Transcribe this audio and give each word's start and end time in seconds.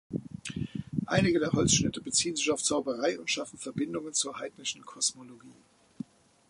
Einige 1.05 1.37
der 1.39 1.51
Holzschnitte 1.51 2.01
beziehen 2.01 2.35
sich 2.35 2.49
auf 2.49 2.63
Zauberei 2.63 3.19
und 3.19 3.29
schaffen 3.29 3.59
Verbindungen 3.59 4.13
zur 4.13 4.39
heidnischen 4.39 4.83
Kosmologie. 4.83 5.53